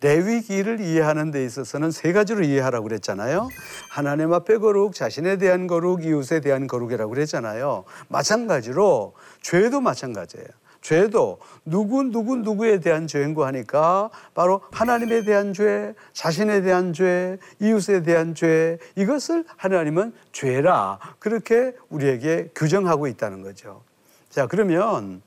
레위기를 0.00 0.80
이해하는 0.80 1.30
데 1.30 1.44
있어서는 1.44 1.90
세 1.90 2.12
가지로 2.12 2.44
이해하라고 2.44 2.88
그랬잖아요. 2.88 3.48
하나님 3.90 4.32
앞에 4.32 4.58
거룩, 4.58 4.94
자신에 4.94 5.38
대한 5.38 5.66
거룩, 5.66 6.04
이웃에 6.04 6.40
대한 6.40 6.66
거룩이라고 6.66 7.10
그랬잖아요. 7.10 7.84
마찬가지로 8.08 9.14
죄도 9.40 9.80
마찬가지예요. 9.80 10.48
죄도 10.86 11.40
누구 11.64 12.04
누구 12.04 12.36
누구에 12.36 12.78
대한 12.78 13.08
죄인고 13.08 13.44
하니까 13.44 14.08
바로 14.34 14.60
하나님에 14.70 15.24
대한 15.24 15.52
죄, 15.52 15.94
자신에 16.12 16.62
대한 16.62 16.92
죄, 16.92 17.38
이웃에 17.58 18.04
대한 18.04 18.36
죄 18.36 18.78
이것을 18.94 19.44
하나님은 19.56 20.12
죄라 20.30 21.00
그렇게 21.18 21.74
우리에게 21.88 22.50
규정하고 22.54 23.08
있다는 23.08 23.42
거죠. 23.42 23.82
자 24.30 24.46
그러면 24.46 25.22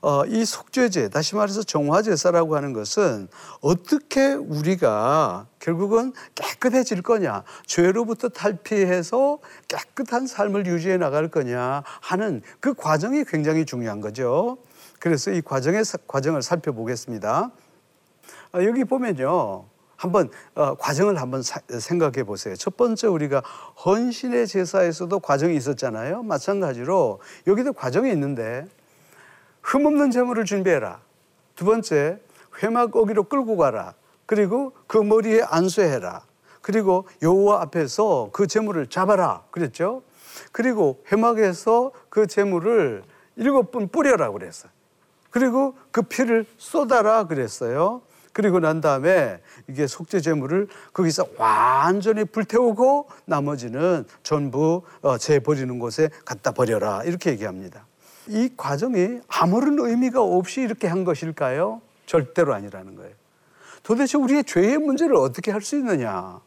어, 0.00 0.24
이 0.24 0.42
속죄제 0.46 1.10
다시 1.10 1.34
말해서 1.34 1.62
정화제사라고 1.62 2.56
하는 2.56 2.72
것은 2.72 3.28
어떻게 3.60 4.32
우리가 4.32 5.46
결국은 5.58 6.14
깨끗해질 6.34 7.02
거냐 7.02 7.42
죄로부터 7.66 8.30
탈피해서 8.30 9.38
깨끗한 9.68 10.26
삶을 10.26 10.64
유지해 10.64 10.96
나갈 10.96 11.28
거냐 11.28 11.82
하는 12.00 12.40
그 12.60 12.72
과정이 12.72 13.24
굉장히 13.24 13.66
중요한 13.66 14.00
거죠. 14.00 14.56
그래서 15.04 15.30
이 15.30 15.42
과정의 15.42 15.84
과정을 16.06 16.40
살펴보겠습니다. 16.40 17.50
어, 18.54 18.64
여기 18.64 18.84
보면요. 18.84 19.66
한번 19.96 20.30
어, 20.54 20.76
과정을 20.76 21.20
한번 21.20 21.42
사, 21.42 21.60
생각해 21.68 22.24
보세요. 22.24 22.56
첫 22.56 22.78
번째 22.78 23.08
우리가 23.08 23.40
헌신의 23.84 24.46
제사에서도 24.46 25.20
과정이 25.20 25.56
있었잖아요. 25.56 26.22
마찬가지로 26.22 27.20
여기도 27.46 27.74
과정이 27.74 28.10
있는데 28.12 28.66
흠없는 29.60 30.10
재물을 30.10 30.46
준비해라. 30.46 31.02
두 31.54 31.66
번째 31.66 32.18
회막 32.62 32.90
거기로 32.90 33.24
끌고 33.24 33.58
가라. 33.58 33.92
그리고 34.24 34.72
그 34.86 34.96
머리에 34.96 35.42
안수해라. 35.42 36.22
그리고 36.62 37.06
여호와 37.20 37.60
앞에서 37.60 38.30
그 38.32 38.46
재물을 38.46 38.86
잡아라. 38.86 39.42
그랬죠? 39.50 40.02
그리고 40.50 41.04
회막에서 41.12 41.92
그 42.08 42.26
재물을 42.26 43.02
일곱 43.36 43.70
번 43.70 43.88
뿌려라 43.88 44.30
그랬어요. 44.30 44.72
그리고 45.34 45.74
그 45.90 46.02
피를 46.02 46.46
쏟아라 46.58 47.26
그랬어요. 47.26 48.02
그리고 48.32 48.60
난 48.60 48.80
다음에 48.80 49.40
이게 49.68 49.88
속죄 49.88 50.20
제물을 50.20 50.68
거기서 50.92 51.26
완전히 51.38 52.24
불태우고 52.24 53.08
나머지는 53.24 54.04
전부 54.22 54.82
어, 55.02 55.18
재 55.18 55.40
버리는 55.40 55.76
곳에 55.80 56.08
갖다 56.24 56.52
버려라 56.52 57.02
이렇게 57.02 57.30
얘기합니다. 57.30 57.84
이 58.28 58.50
과정이 58.56 59.18
아무런 59.26 59.76
의미가 59.80 60.22
없이 60.22 60.60
이렇게 60.60 60.86
한 60.86 61.02
것일까요? 61.02 61.82
절대로 62.06 62.54
아니라는 62.54 62.94
거예요. 62.94 63.12
도대체 63.82 64.16
우리의 64.18 64.44
죄의 64.44 64.78
문제를 64.78 65.16
어떻게 65.16 65.50
할 65.50 65.60
수 65.62 65.76
있느냐? 65.76 66.38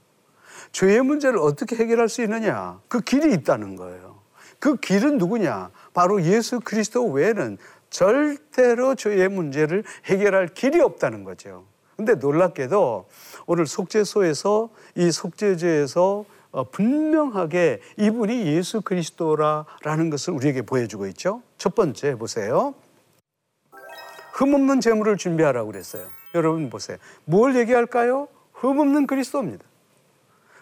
죄의 0.72 1.02
문제를 1.02 1.40
어떻게 1.40 1.76
해결할 1.76 2.08
수 2.08 2.22
있느냐? 2.22 2.80
그 2.88 3.02
길이 3.02 3.34
있다는 3.34 3.76
거예요. 3.76 4.16
그 4.60 4.78
길은 4.78 5.18
누구냐? 5.18 5.72
바로 5.94 6.22
예수 6.24 6.60
그리스도 6.60 7.06
외에는 7.06 7.58
절대로 7.90 8.96
죄의 8.96 9.30
문제를 9.30 9.84
해결할 10.06 10.48
길이 10.50 10.80
없다는 10.82 11.24
거죠. 11.24 11.66
근데 11.96 12.16
놀랍게도 12.16 13.08
오늘 13.48 13.66
속죄소에서 13.66 14.70
이 14.96 15.12
속죄제에서 15.12 16.26
어, 16.52 16.64
분명하게 16.64 17.82
이분이 17.98 18.48
예수 18.48 18.82
그리스도라라는 18.82 20.10
것을 20.10 20.34
우리에게 20.34 20.62
보여주고 20.62 21.08
있죠. 21.08 21.42
첫 21.58 21.76
번째 21.76 22.16
보세요. 22.16 22.74
흠없는 24.34 24.80
재물을 24.82 25.18
준비하라고 25.18 25.72
그랬어요. 25.72 26.08
여러분 26.36 26.70
보세요. 26.70 26.98
뭘 27.26 27.56
얘기할까요? 27.56 28.28
흠없는 28.54 29.08
그리스도입니다. 29.08 29.66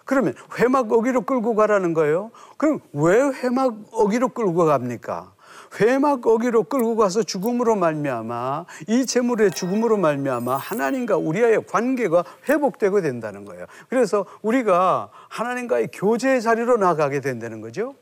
그러면 0.06 0.36
회막 0.58 0.92
어기로 0.92 1.22
끌고 1.22 1.56
가라는 1.56 1.94
거예요. 1.94 2.32
그럼 2.58 2.80
왜 2.94 3.20
회막 3.22 3.76
어기로 3.92 4.30
끌고 4.30 4.66
갑니까? 4.66 5.34
회막 5.80 6.26
어기로 6.26 6.64
끌고 6.64 6.96
가서 6.96 7.24
죽음으로 7.24 7.76
말미암아 7.76 8.66
이 8.88 9.06
재물의 9.06 9.52
죽음으로 9.52 9.98
말미암아 9.98 10.56
하나님과 10.56 11.18
우리와의 11.18 11.66
관계가 11.68 12.24
회복되고 12.50 13.02
된다는 13.02 13.46
거예요. 13.46 13.66
그래서 13.90 14.26
우리가 14.42 15.10
하나님과의 15.30 15.90
교제의 15.94 16.42
자리로 16.42 16.78
나가게 16.78 17.22
된다는 17.22 17.62
거죠. 17.62 17.96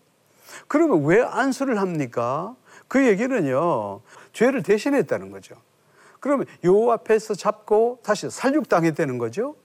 그러면 0.68 1.06
왜 1.06 1.22
안수를 1.22 1.80
합니까? 1.80 2.56
그 2.88 3.08
얘기는요. 3.08 4.01
죄를 4.34 4.63
대신했다는 4.63 5.32
거죠. 5.32 5.56
그러면 6.20 6.46
요 6.65 6.92
앞에서 6.92 7.34
잡고 7.34 8.00
다시 8.03 8.30
살육당했다는 8.30 9.18
거죠. 9.18 9.56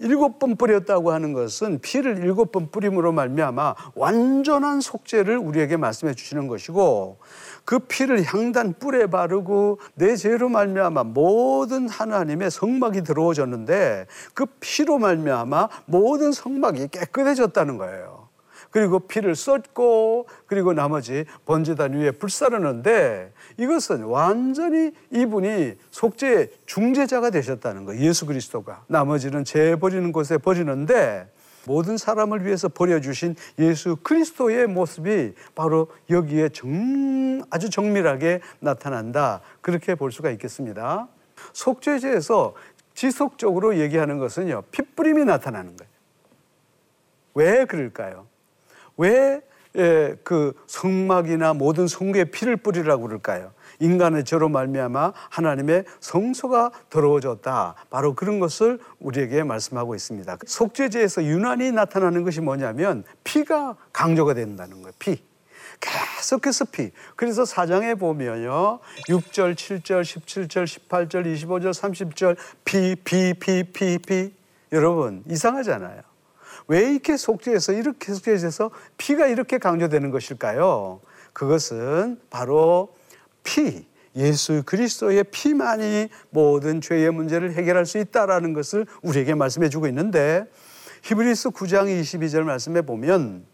일곱 0.00 0.38
번 0.38 0.56
뿌렸다고 0.56 1.12
하는 1.12 1.32
것은 1.32 1.78
피를 1.80 2.18
일곱 2.18 2.52
번 2.52 2.70
뿌림으로 2.70 3.12
말미암아 3.12 3.74
완전한 3.94 4.80
속죄를 4.80 5.36
우리에게 5.36 5.76
말씀해 5.76 6.14
주시는 6.14 6.48
것이고 6.48 7.18
그 7.66 7.80
피를 7.80 8.24
향단 8.24 8.74
뿔에 8.78 9.06
바르고 9.06 9.78
내 9.94 10.16
죄로 10.16 10.48
말미암아 10.48 11.04
모든 11.04 11.88
하나님의 11.88 12.50
성막이 12.50 13.02
들어오졌는데 13.02 14.06
그 14.32 14.46
피로 14.60 14.98
말미암아 14.98 15.68
모든 15.84 16.32
성막이 16.32 16.88
깨끗해졌다는 16.88 17.76
거예요. 17.76 18.30
그리고 18.70 19.00
피를 19.00 19.34
쏟고 19.34 20.26
그리고 20.46 20.72
나머지 20.72 21.24
번제단 21.44 21.92
위에 21.94 22.12
불사르는데 22.12 23.32
이것은 23.60 24.04
완전히 24.04 24.90
이분이 25.10 25.74
속죄의 25.90 26.48
중재자가 26.64 27.28
되셨다는 27.28 27.84
거예요. 27.84 28.02
예수 28.02 28.24
그리스도가. 28.24 28.84
나머지는 28.86 29.44
죄 29.44 29.76
버리는 29.76 30.12
곳에 30.12 30.38
버리는데 30.38 31.30
모든 31.66 31.98
사람을 31.98 32.46
위해서 32.46 32.70
버려주신 32.70 33.36
예수 33.58 33.96
그리스도의 34.02 34.66
모습이 34.66 35.34
바로 35.54 35.88
여기에 36.08 36.48
정, 36.48 37.42
아주 37.50 37.68
정밀하게 37.68 38.40
나타난다. 38.60 39.42
그렇게 39.60 39.94
볼 39.94 40.10
수가 40.10 40.30
있겠습니다. 40.30 41.08
속죄제에서 41.52 42.54
지속적으로 42.94 43.76
얘기하는 43.78 44.18
것은요, 44.18 44.62
핏뿌림이 44.70 45.26
나타나는 45.26 45.76
거예요. 45.76 45.90
왜 47.34 47.66
그럴까요? 47.66 48.26
왜 48.96 49.42
그 49.72 50.52
예, 50.56 50.60
성막이나 50.66 51.54
모든 51.54 51.86
성구에 51.86 52.24
피를 52.24 52.56
뿌리라고 52.56 53.04
그럴까요? 53.04 53.52
인간의 53.78 54.24
죄로 54.24 54.48
말미암아 54.48 55.12
하나님의 55.30 55.84
성소가 56.00 56.70
더러워졌다. 56.90 57.74
바로 57.88 58.14
그런 58.14 58.40
것을 58.40 58.78
우리에게 58.98 59.42
말씀하고 59.42 59.94
있습니다. 59.94 60.38
속죄제에서 60.46 61.24
유난히 61.24 61.72
나타나는 61.72 62.24
것이 62.24 62.40
뭐냐면 62.40 63.04
피가 63.24 63.76
강조가 63.92 64.34
된다는 64.34 64.82
거예요. 64.82 64.92
피. 64.98 65.22
계속해서 65.80 66.66
피. 66.66 66.90
그래서 67.16 67.46
사장에 67.46 67.94
보면요. 67.94 68.80
6절, 69.08 69.54
7절, 69.54 70.02
17절, 70.02 70.64
18절, 70.66 71.34
25절, 71.34 71.70
30절 71.70 72.36
피, 72.64 72.94
피, 72.96 73.32
피, 73.34 73.64
피, 73.64 73.98
피. 73.98 74.34
여러분 74.72 75.24
이상하잖아요. 75.26 76.09
왜 76.70 76.92
이렇게 76.92 77.16
속죄해서 77.16 77.72
이렇게 77.72 78.14
속죄해서 78.14 78.70
피가 78.96 79.26
이렇게 79.26 79.58
강조되는 79.58 80.12
것일까요? 80.12 81.00
그것은 81.32 82.20
바로 82.30 82.94
피, 83.42 83.88
예수 84.14 84.62
그리스도의 84.64 85.24
피만이 85.24 86.08
모든 86.30 86.80
죄의 86.80 87.10
문제를 87.10 87.54
해결할 87.54 87.86
수 87.86 87.98
있다라는 87.98 88.52
것을 88.52 88.86
우리에게 89.02 89.34
말씀해 89.34 89.68
주고 89.68 89.88
있는데 89.88 90.44
히브리서 91.02 91.50
9장 91.50 91.86
22절 92.02 92.44
말씀에 92.44 92.82
보면 92.82 93.44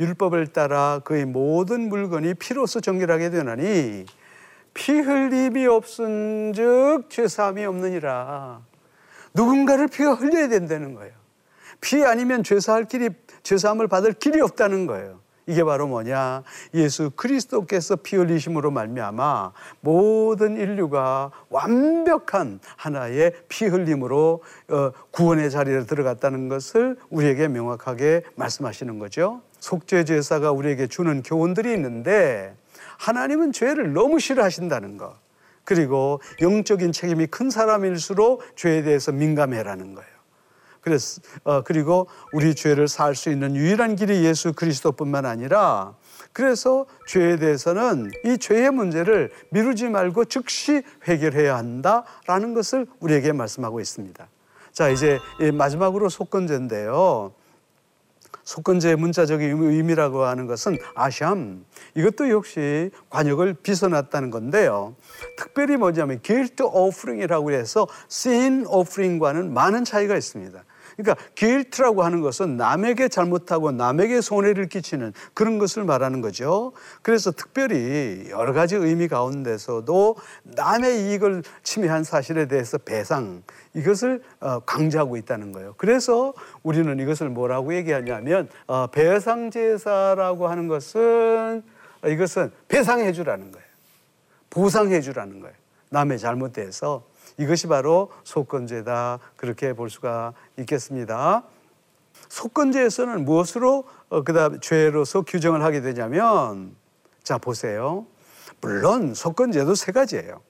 율법을 0.00 0.46
따라 0.54 1.02
그의 1.04 1.26
모든 1.26 1.90
물건이 1.90 2.34
피로서 2.34 2.80
정결하게 2.80 3.28
되나니 3.28 4.06
피 4.72 4.92
흘림이 4.92 5.66
없은즉 5.66 7.10
죄 7.10 7.28
사함이 7.28 7.66
없느니라. 7.66 8.62
누군가를 9.34 9.88
피가 9.88 10.14
흘려야 10.14 10.48
된다는 10.48 10.94
거예요. 10.94 11.21
피 11.82 12.02
아니면 12.04 12.42
죄사할 12.42 12.86
길이 12.86 13.10
죄사함을 13.42 13.88
받을 13.88 14.14
길이 14.14 14.40
없다는 14.40 14.86
거예요. 14.86 15.20
이게 15.46 15.64
바로 15.64 15.88
뭐냐? 15.88 16.44
예수 16.74 17.10
그리스도께서 17.10 17.96
피 17.96 18.16
흘리심으로 18.16 18.70
말미암아 18.70 19.52
모든 19.80 20.56
인류가 20.56 21.32
완벽한 21.50 22.60
하나의 22.76 23.32
피 23.48 23.66
흘림으로 23.66 24.42
어, 24.68 24.92
구원의 25.10 25.50
자리에 25.50 25.84
들어갔다는 25.84 26.48
것을 26.48 26.96
우리에게 27.10 27.48
명확하게 27.48 28.22
말씀하시는 28.36 29.00
거죠. 29.00 29.42
속죄 29.58 30.04
제사가 30.04 30.52
우리에게 30.52 30.86
주는 30.86 31.22
교훈들이 31.22 31.72
있는데 31.72 32.54
하나님은 32.98 33.50
죄를 33.50 33.92
너무 33.92 34.20
싫어하신다는 34.20 34.96
것. 34.96 35.16
그리고 35.64 36.20
영적인 36.40 36.92
책임이 36.92 37.26
큰 37.26 37.50
사람일수록 37.50 38.42
죄에 38.56 38.82
대해서 38.82 39.10
민감해라는 39.10 39.96
거예요. 39.96 40.21
그래서 40.82 41.22
어, 41.44 41.62
그리고 41.62 42.08
우리 42.32 42.54
죄를 42.54 42.88
살 42.88 43.14
수 43.14 43.30
있는 43.30 43.56
유일한 43.56 43.96
길이 43.96 44.24
예수 44.24 44.52
그리스도뿐만 44.52 45.24
아니라 45.24 45.94
그래서 46.32 46.86
죄에 47.06 47.36
대해서는 47.36 48.10
이 48.24 48.38
죄의 48.38 48.70
문제를 48.70 49.30
미루지 49.50 49.88
말고 49.88 50.24
즉시 50.26 50.82
해결해야 51.04 51.56
한다라는 51.56 52.54
것을 52.54 52.86
우리에게 53.00 53.32
말씀하고 53.32 53.80
있습니다. 53.80 54.26
자, 54.72 54.88
이제 54.88 55.18
마지막으로 55.52 56.08
속건제인데요. 56.08 57.32
속건제의 58.44 58.96
문자적인 58.96 59.62
의미라고 59.62 60.24
하는 60.24 60.46
것은 60.46 60.78
아샴. 60.94 61.58
이것도 61.94 62.30
역시 62.30 62.90
관역을 63.10 63.54
빗어놨다는 63.62 64.30
건데요. 64.30 64.96
특별히 65.36 65.76
뭐냐면 65.76 66.20
guilt 66.22 66.62
offering이라고 66.62 67.52
해서 67.52 67.86
sin 68.10 68.66
offering과는 68.66 69.52
많은 69.52 69.84
차이가 69.84 70.16
있습니다. 70.16 70.64
그러니까 70.96 71.24
길트라고 71.34 72.02
하는 72.02 72.20
것은 72.20 72.56
남에게 72.56 73.08
잘못하고 73.08 73.72
남에게 73.72 74.20
손해를 74.20 74.68
끼치는 74.68 75.12
그런 75.34 75.58
것을 75.58 75.84
말하는 75.84 76.20
거죠. 76.20 76.72
그래서 77.02 77.30
특별히 77.30 78.28
여러 78.30 78.52
가지 78.52 78.76
의미 78.76 79.08
가운데서도 79.08 80.16
남의 80.42 81.10
이익을 81.10 81.42
침해한 81.62 82.04
사실에 82.04 82.46
대해서 82.46 82.78
배상 82.78 83.42
이것을 83.74 84.22
어, 84.40 84.60
강조하고 84.60 85.16
있다는 85.16 85.52
거예요. 85.52 85.74
그래서 85.76 86.34
우리는 86.62 86.98
이것을 86.98 87.28
뭐라고 87.30 87.74
얘기하냐면 87.74 88.48
어, 88.66 88.86
배상 88.88 89.50
제사라고 89.50 90.48
하는 90.48 90.68
것은 90.68 91.62
이것은 92.06 92.50
배상해 92.68 93.12
주라는 93.12 93.52
거예요. 93.52 93.66
보상해 94.50 95.00
주라는 95.00 95.40
거예요. 95.40 95.54
남의 95.90 96.18
잘못돼서 96.18 97.04
이것이 97.38 97.66
바로 97.66 98.10
속건제다 98.24 99.18
그렇게 99.36 99.72
볼 99.72 99.90
수가 99.90 100.34
있겠습니다. 100.58 101.44
속건제에서는 102.28 103.24
무엇으로 103.24 103.84
어, 104.08 104.22
그다음 104.22 104.60
죄로서 104.60 105.22
규정을 105.22 105.62
하게 105.62 105.80
되냐면 105.80 106.74
자 107.22 107.38
보세요. 107.38 108.06
물론 108.60 109.14
속건제도 109.14 109.74
세 109.74 109.92
가지예요. 109.92 110.40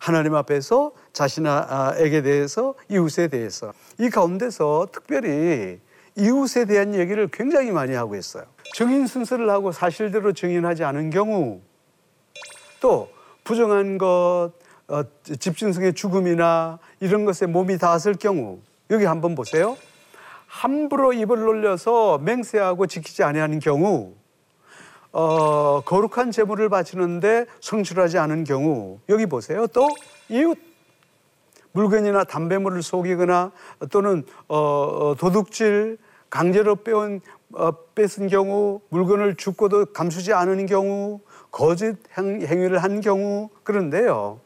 하나님 0.00 0.34
앞에서 0.34 0.92
자신에게 1.12 2.22
대해서 2.22 2.74
이웃에 2.90 3.28
대해서 3.28 3.72
이 3.98 4.10
가운데서 4.10 4.88
특별히 4.92 5.80
이웃에 6.16 6.66
대한 6.66 6.94
얘기를 6.94 7.28
굉장히 7.32 7.70
많이 7.70 7.94
하고 7.94 8.14
있어요. 8.14 8.44
증인 8.74 9.06
순서를 9.06 9.48
하고 9.50 9.72
사실대로 9.72 10.32
증인하지 10.32 10.84
않은 10.84 11.10
경우 11.10 11.60
또 12.80 13.08
부정한 13.44 13.98
것 13.98 14.52
어, 14.88 15.02
집중성의 15.24 15.94
죽음이나 15.94 16.78
이런 17.00 17.24
것에 17.24 17.46
몸이 17.46 17.78
닿았을 17.78 18.14
경우 18.14 18.58
여기 18.90 19.04
한번 19.04 19.34
보세요. 19.34 19.76
함부로 20.46 21.12
입을 21.12 21.40
놀려서 21.40 22.18
맹세하고 22.18 22.86
지키지 22.86 23.22
아니하는 23.22 23.58
경우 23.58 24.12
어, 25.12 25.80
거룩한 25.84 26.32
제물을 26.32 26.68
바치는데 26.68 27.46
성실하지 27.60 28.18
않은 28.18 28.44
경우 28.44 28.98
여기 29.08 29.26
보세요. 29.26 29.66
또 29.68 29.88
이웃 30.28 30.58
물건이나 31.72 32.24
담배물을 32.24 32.82
속이거나 32.82 33.52
또는 33.90 34.24
어, 34.48 34.56
어, 34.56 35.14
도둑질 35.18 35.98
강제로 36.30 36.76
빼온 36.76 37.20
어, 37.52 37.72
뺏은 37.94 38.28
경우 38.28 38.80
물건을 38.90 39.36
죽고도 39.36 39.86
감추지 39.86 40.32
않은 40.32 40.66
경우 40.66 41.20
거짓 41.50 41.96
행, 42.16 42.42
행위를 42.42 42.82
한 42.82 43.00
경우 43.00 43.50
그런데요 43.62 44.40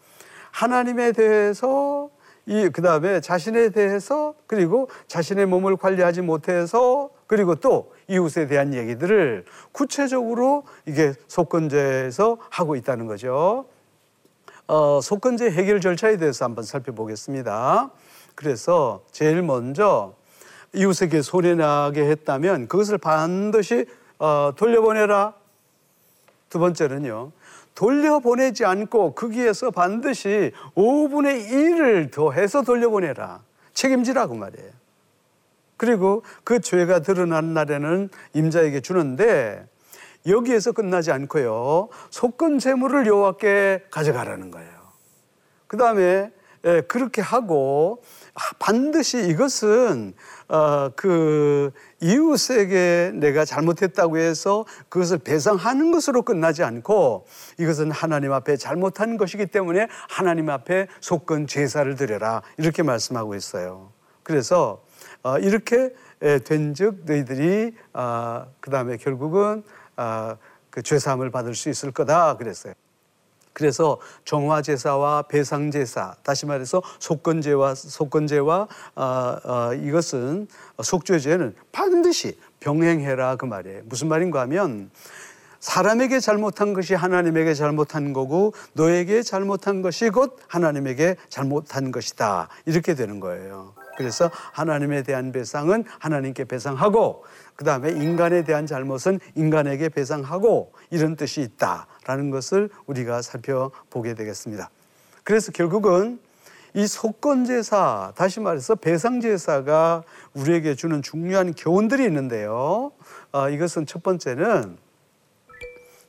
하나님에 0.50 1.12
대해서 1.12 2.10
이 2.46 2.70
그다음에 2.70 3.20
자신에 3.20 3.68
대해서 3.70 4.34
그리고 4.46 4.88
자신의 5.06 5.46
몸을 5.46 5.76
관리하지 5.76 6.22
못해서 6.22 7.10
그리고 7.26 7.54
또 7.56 7.92
이웃에 8.08 8.46
대한 8.46 8.72
얘기들을 8.72 9.44
구체적으로 9.70 10.64
이게 10.86 11.12
속건제에서 11.28 12.38
하고 12.48 12.74
있다는 12.74 13.06
거죠. 13.06 13.66
어, 14.66 15.00
속건제 15.02 15.50
해결 15.50 15.80
절차에 15.82 16.16
대해서 16.16 16.46
한번 16.46 16.64
살펴보겠습니다. 16.64 17.90
그래서 18.34 19.02
제일 19.12 19.42
먼저 19.42 20.14
이웃에게 20.74 21.22
소리나게 21.22 22.02
했다면 22.02 22.68
그것을 22.68 22.96
반드시 22.98 23.86
어, 24.18 24.52
돌려보내라. 24.56 25.34
두 26.48 26.58
번째는요. 26.58 27.32
돌려보내지 27.78 28.64
않고 28.64 29.14
거기에서 29.14 29.70
반드시 29.70 30.50
5분의 30.74 31.48
1을 31.48 32.10
더해서 32.10 32.62
돌려보내라. 32.62 33.44
책임지라고 33.72 34.34
말이에요. 34.34 34.68
그리고 35.76 36.24
그 36.42 36.60
죄가 36.60 37.02
드러난 37.02 37.54
날에는 37.54 38.08
임자에게 38.34 38.80
주는데 38.80 39.64
여기에서 40.26 40.72
끝나지 40.72 41.12
않고요. 41.12 41.88
속건 42.10 42.58
재물을 42.58 43.06
여호와께 43.06 43.84
가져가라는 43.92 44.50
거예요. 44.50 44.72
그 45.68 45.76
다음에 45.76 46.32
예, 46.64 46.80
그렇게 46.88 47.22
하고 47.22 48.02
반드시 48.58 49.28
이것은 49.28 50.14
어, 50.48 50.90
그 50.96 51.70
이웃에게 52.00 53.12
내가 53.14 53.44
잘못했다고 53.44 54.18
해서 54.18 54.64
그것을 54.88 55.18
배상하는 55.18 55.90
것으로 55.92 56.22
끝나지 56.22 56.62
않고 56.62 57.26
이것은 57.58 57.90
하나님 57.90 58.32
앞에 58.32 58.56
잘못한 58.56 59.16
것이기 59.16 59.46
때문에 59.46 59.88
하나님 60.08 60.50
앞에 60.50 60.86
속건 61.00 61.46
제사를 61.46 61.92
드려라 61.96 62.42
이렇게 62.56 62.82
말씀하고 62.82 63.34
있어요. 63.34 63.92
그래서 64.22 64.82
어, 65.22 65.38
이렇게 65.38 65.92
된즉 66.44 67.04
너희들이 67.04 67.74
어, 67.94 68.46
그 68.60 68.70
다음에 68.70 68.96
결국은 68.96 69.62
어, 69.96 70.36
그 70.70 70.82
죄사함을 70.82 71.30
받을 71.30 71.54
수 71.54 71.68
있을 71.68 71.90
거다 71.90 72.36
그랬어요. 72.36 72.74
그래서 73.58 73.98
정화 74.24 74.62
제사와 74.62 75.22
배상 75.22 75.72
제사, 75.72 76.14
다시 76.22 76.46
말해서 76.46 76.80
속건제와 77.00 77.74
속건제와 77.74 78.68
어, 78.94 79.36
어, 79.44 79.74
이것은 79.74 80.46
속죄제는 80.80 81.56
반드시 81.72 82.38
병행해라 82.60 83.34
그 83.34 83.46
말이에요. 83.46 83.82
무슨 83.86 84.06
말인가 84.06 84.42
하면 84.42 84.92
사람에게 85.58 86.20
잘못한 86.20 86.72
것이 86.72 86.94
하나님에게 86.94 87.52
잘못한 87.54 88.12
거고 88.12 88.54
너에게 88.74 89.22
잘못한 89.22 89.82
것이 89.82 90.08
곧 90.10 90.38
하나님에게 90.46 91.16
잘못한 91.28 91.90
것이다. 91.90 92.48
이렇게 92.64 92.94
되는 92.94 93.18
거예요. 93.18 93.74
그래서 93.98 94.30
하나님에 94.52 95.02
대한 95.02 95.32
배상은 95.32 95.82
하나님께 95.98 96.44
배상하고 96.44 97.24
그 97.56 97.64
다음에 97.64 97.90
인간에 97.90 98.44
대한 98.44 98.64
잘못은 98.64 99.18
인간에게 99.34 99.88
배상하고 99.88 100.72
이런 100.90 101.16
뜻이 101.16 101.40
있다라는 101.40 102.30
것을 102.30 102.70
우리가 102.86 103.22
살펴보게 103.22 104.14
되겠습니다. 104.14 104.70
그래서 105.24 105.50
결국은 105.50 106.20
이 106.74 106.86
속건제사, 106.86 108.12
다시 108.14 108.38
말해서 108.38 108.76
배상제사가 108.76 110.04
우리에게 110.34 110.76
주는 110.76 111.02
중요한 111.02 111.52
교훈들이 111.52 112.04
있는데요. 112.04 112.92
어, 113.32 113.48
이것은 113.48 113.84
첫 113.86 114.04
번째는 114.04 114.78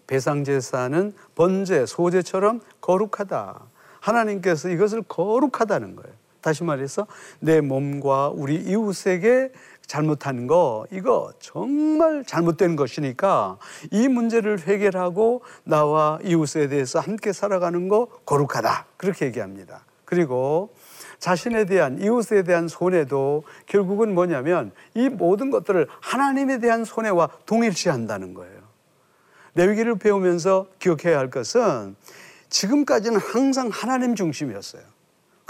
배상제사는 0.06 1.13
번제, 1.34 1.88
소제처럼 1.88 2.62
거룩하다. 2.82 3.62
하나님께서 3.99 4.69
이것을 4.69 5.02
거룩하다는 5.08 5.95
거예요. 5.95 6.18
다시 6.41 6.63
말해서 6.63 7.08
내 7.39 7.62
몸과 7.62 8.30
우리 8.30 8.56
이웃에게 8.56 9.52
잘못한 9.86 10.45
거 10.45 10.86
이거 10.91 11.34
정말 11.39 12.23
잘못된 12.23 12.75
것이니까 12.75 13.58
이 13.91 14.08
문제를 14.08 14.60
해결하고 14.60 15.41
나와 15.63 16.19
이웃에 16.23 16.67
대해서 16.67 16.99
함께 16.99 17.34
살아가는 17.34 17.88
거 17.88 18.06
거룩하다 18.25 18.86
그렇게 18.97 19.25
얘기합니다. 19.25 19.84
그리고 20.06 20.73
자신에 21.17 21.65
대한 21.65 21.99
이웃에 21.99 22.43
대한 22.43 22.67
손해도 22.67 23.43
결국은 23.65 24.13
뭐냐면 24.13 24.71
이 24.93 25.10
모든 25.10 25.49
것들을 25.49 25.88
하나님에 26.02 26.60
대한 26.60 26.86
손해와 26.86 27.30
동일시한다는 27.45 28.34
거예요. 28.34 28.60
레위기를 29.56 29.97
배우면서 29.97 30.67
기억해야 30.80 31.17
할 31.17 31.30
것은 31.30 31.95
지금까지는 32.49 33.19
항상 33.19 33.69
하나님 33.71 34.15
중심이었어요. 34.15 34.84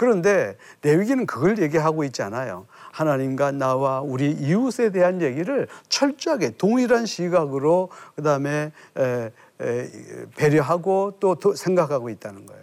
그런데 0.00 0.56
레위기는 0.80 1.26
그걸 1.26 1.58
얘기하고 1.58 2.04
있지 2.04 2.22
않아요. 2.22 2.64
하나님과 2.90 3.50
나와 3.50 4.00
우리 4.00 4.30
이웃에 4.30 4.92
대한 4.92 5.20
얘기를 5.20 5.68
철저하게 5.90 6.56
동일한 6.56 7.04
시각으로 7.04 7.90
그다음에 8.16 8.72
에, 8.96 9.30
에, 9.60 9.90
배려하고 10.38 11.18
또, 11.20 11.34
또 11.34 11.54
생각하고 11.54 12.08
있다는 12.08 12.46
거예요. 12.46 12.62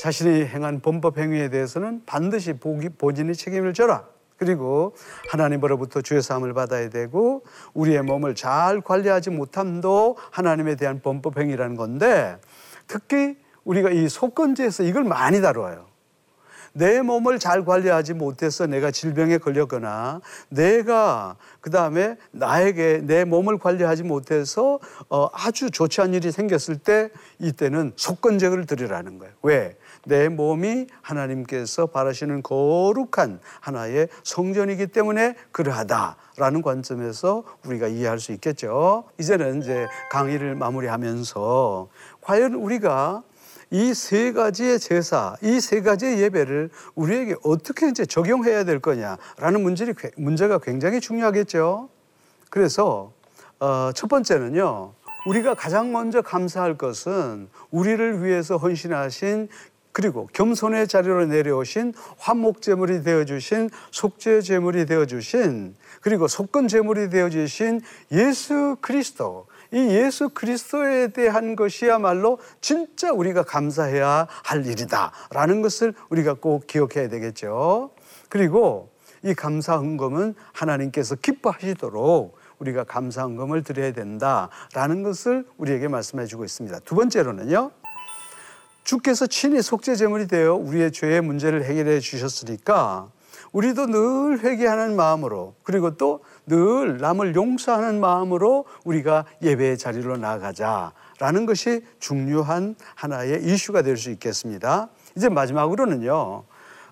자신이 0.00 0.46
행한 0.46 0.80
범법 0.80 1.18
행위에 1.18 1.50
대해서는 1.50 2.00
반드시 2.06 2.54
보기, 2.54 2.88
본인이 2.88 3.34
책임을 3.34 3.74
져라. 3.74 4.06
그리고 4.38 4.94
하나님으로부터 5.28 6.00
주의 6.00 6.22
사함을 6.22 6.54
받아야 6.54 6.88
되고 6.88 7.44
우리의 7.74 8.00
몸을 8.04 8.36
잘 8.36 8.80
관리하지 8.80 9.28
못함도 9.28 10.16
하나님에 10.30 10.76
대한 10.76 11.02
범법 11.02 11.38
행위라는 11.38 11.76
건데 11.76 12.38
특히 12.86 13.36
우리가 13.64 13.90
이 13.90 14.08
속건제에서 14.08 14.84
이걸 14.84 15.04
많이 15.04 15.42
다뤄요. 15.42 15.91
내 16.72 17.02
몸을 17.02 17.38
잘 17.38 17.64
관리하지 17.64 18.14
못해서 18.14 18.66
내가 18.66 18.90
질병에 18.90 19.38
걸렸거나 19.38 20.20
내가 20.48 21.36
그 21.60 21.70
다음에 21.70 22.16
나에게 22.30 23.02
내 23.04 23.24
몸을 23.24 23.58
관리하지 23.58 24.02
못해서 24.02 24.78
어, 25.08 25.28
아주 25.32 25.70
좋지 25.70 26.00
않은 26.00 26.14
일이 26.14 26.32
생겼을 26.32 26.78
때 26.78 27.10
이때는 27.38 27.92
속건제를 27.96 28.66
드리라는 28.66 29.18
거예요. 29.18 29.34
왜? 29.42 29.76
내 30.04 30.28
몸이 30.28 30.86
하나님께서 31.00 31.86
바라시는 31.86 32.42
거룩한 32.42 33.40
하나의 33.60 34.08
성전이기 34.24 34.88
때문에 34.88 35.36
그러하다라는 35.52 36.62
관점에서 36.62 37.44
우리가 37.64 37.86
이해할 37.86 38.18
수 38.18 38.32
있겠죠. 38.32 39.04
이제는 39.20 39.62
이제 39.62 39.86
강의를 40.10 40.56
마무리하면서 40.56 41.88
과연 42.20 42.54
우리가 42.54 43.22
이 43.72 43.94
세 43.94 44.32
가지의 44.32 44.78
제사, 44.78 45.34
이 45.42 45.58
세 45.58 45.80
가지의 45.80 46.20
예배를 46.20 46.70
우리에게 46.94 47.36
어떻게 47.42 47.88
이제 47.88 48.04
적용해야 48.04 48.64
될 48.64 48.80
거냐라는 48.80 49.62
문제를, 49.62 49.94
문제가 50.16 50.58
굉장히 50.58 51.00
중요하겠죠. 51.00 51.88
그래서 52.50 53.12
어, 53.60 53.90
첫 53.94 54.08
번째는요. 54.08 54.92
우리가 55.24 55.54
가장 55.54 55.92
먼저 55.92 56.20
감사할 56.20 56.76
것은 56.76 57.48
우리를 57.70 58.24
위해서 58.24 58.56
헌신하신 58.56 59.48
그리고 59.92 60.28
겸손의 60.32 60.88
자리로 60.88 61.26
내려오신 61.26 61.94
화목 62.18 62.60
제물이 62.60 63.02
되어 63.02 63.24
주신 63.24 63.70
속죄 63.90 64.40
제물이 64.40 64.86
되어 64.86 65.04
주신 65.06 65.76
그리고 66.00 66.28
속건 66.28 66.66
제물이 66.68 67.10
되어 67.10 67.28
주신 67.30 67.80
예수 68.10 68.76
그리스도 68.80 69.46
이 69.72 69.78
예수 69.78 70.28
그리스도에 70.28 71.08
대한 71.08 71.56
것이야말로 71.56 72.38
진짜 72.60 73.10
우리가 73.10 73.42
감사해야 73.42 74.26
할 74.28 74.66
일이다라는 74.66 75.62
것을 75.62 75.94
우리가 76.10 76.34
꼭 76.34 76.66
기억해야 76.66 77.08
되겠죠. 77.08 77.90
그리고 78.28 78.90
이 79.24 79.34
감사 79.34 79.76
헌금은 79.76 80.34
하나님께서 80.52 81.14
기뻐하시도록 81.14 82.36
우리가 82.58 82.84
감사 82.84 83.22
헌금을 83.22 83.62
드려야 83.62 83.92
된다라는 83.92 85.02
것을 85.02 85.46
우리에게 85.56 85.88
말씀해 85.88 86.26
주고 86.26 86.44
있습니다. 86.44 86.80
두 86.80 86.94
번째로는요. 86.94 87.70
주께서 88.84 89.26
친히 89.26 89.62
속죄 89.62 89.94
제물이 89.94 90.26
되어 90.26 90.54
우리의 90.54 90.92
죄의 90.92 91.20
문제를 91.20 91.64
해결해 91.64 92.00
주셨으니까 92.00 93.10
우리도 93.50 93.86
늘 93.86 94.38
회개하는 94.40 94.94
마음으로 94.94 95.54
그리고 95.64 95.96
또 95.96 96.20
늘 96.46 96.98
남을 96.98 97.34
용서하는 97.34 98.00
마음으로 98.00 98.64
우리가 98.84 99.24
예배의 99.42 99.78
자리로 99.78 100.16
나아가자라는 100.16 101.46
것이 101.46 101.84
중요한 102.00 102.74
하나의 102.94 103.44
이슈가 103.44 103.82
될 103.82 103.96
수 103.96 104.10
있겠습니다. 104.10 104.88
이제 105.16 105.28
마지막으로는요. 105.28 106.44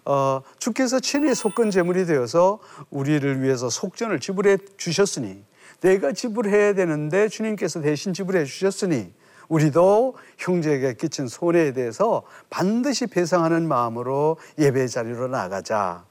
어, 0.04 0.42
주께서 0.58 1.00
친히 1.00 1.34
속건 1.34 1.70
제물이 1.70 2.06
되어서 2.06 2.60
우리를 2.90 3.42
위해서 3.42 3.68
속전을 3.68 4.20
지불해 4.20 4.58
주셨으니 4.76 5.44
내가 5.80 6.12
지불해야 6.12 6.74
되는데 6.74 7.28
주님께서 7.28 7.80
대신 7.80 8.14
지불해 8.14 8.44
주셨으니 8.44 9.12
우리도 9.48 10.14
형제에게 10.38 10.94
끼친 10.94 11.26
손해에 11.26 11.72
대해서 11.72 12.22
반드시 12.50 13.08
배상하는 13.08 13.66
마음으로 13.66 14.36
예배 14.58 14.86
자리로 14.86 15.26
나가자. 15.26 16.04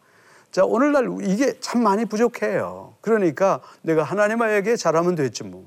자, 0.51 0.65
오늘날 0.65 1.07
이게 1.21 1.59
참 1.59 1.83
많이 1.83 2.05
부족해요. 2.05 2.95
그러니까 3.01 3.61
내가 3.81 4.03
하나님에게 4.03 4.75
잘하면 4.75 5.15
됐지 5.15 5.43
뭐. 5.43 5.65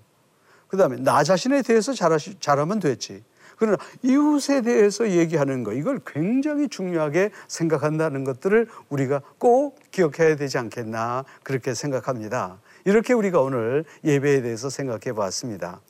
그 0.68 0.76
다음에 0.76 0.96
나 0.96 1.22
자신에 1.22 1.62
대해서 1.62 1.92
잘하시, 1.92 2.38
잘하면 2.40 2.80
됐지. 2.80 3.22
그러나 3.58 3.76
이웃에 4.02 4.62
대해서 4.62 5.08
얘기하는 5.08 5.62
거, 5.62 5.72
이걸 5.72 6.00
굉장히 6.04 6.68
중요하게 6.68 7.30
생각한다는 7.46 8.24
것들을 8.24 8.66
우리가 8.88 9.20
꼭 9.38 9.78
기억해야 9.92 10.34
되지 10.34 10.58
않겠나, 10.58 11.24
그렇게 11.44 11.74
생각합니다. 11.74 12.58
이렇게 12.84 13.12
우리가 13.12 13.40
오늘 13.40 13.84
예배에 14.02 14.42
대해서 14.42 14.68
생각해 14.68 15.14
봤습니다. 15.14 15.80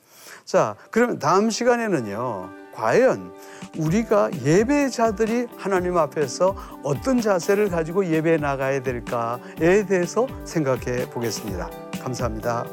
자, 0.45 0.75
그러면 0.91 1.17
다음 1.17 1.49
시간에는요, 1.49 2.62
과연 2.73 3.33
우리가 3.77 4.29
예배자들이 4.43 5.47
하나님 5.57 5.97
앞에서 5.97 6.55
어떤 6.83 7.21
자세를 7.21 7.69
가지고 7.69 8.05
예배에 8.05 8.37
나가야 8.37 8.81
될까에 8.81 9.85
대해서 9.87 10.27
생각해 10.45 11.09
보겠습니다. 11.09 11.69
감사합니다. 12.01 12.65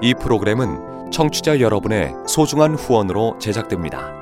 이 0.00 0.14
프로그램은 0.14 1.10
청취자 1.12 1.60
여러분의 1.60 2.12
소중한 2.26 2.74
후원으로 2.74 3.38
제작됩니다. 3.38 4.21